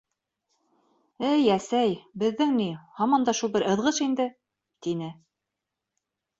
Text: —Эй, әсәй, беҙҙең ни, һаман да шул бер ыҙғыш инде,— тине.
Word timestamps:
—Эй, 1.31 1.43
әсәй, 1.57 1.93
беҙҙең 2.25 2.57
ни, 2.63 2.67
һаман 3.03 3.29
да 3.29 3.37
шул 3.43 3.55
бер 3.59 3.69
ыҙғыш 3.75 4.03
инде,— 4.09 4.29
тине. 4.89 5.15